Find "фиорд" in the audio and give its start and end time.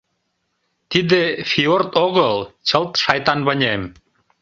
1.49-1.91